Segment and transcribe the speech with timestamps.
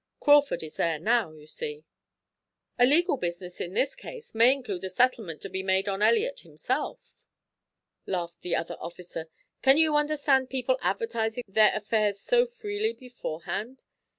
[0.19, 1.85] Crawford is there now, you see."
[2.79, 6.39] "The legal business in this case may include a settlement to be made on Elliot
[6.39, 7.23] himself,"
[8.07, 9.29] laughed the other officer.
[9.61, 13.83] "Can you understand people advertising their affairs so freely beforehand?